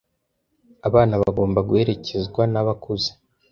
[0.87, 3.09] Abana bagomba guherekezwa nabakuze.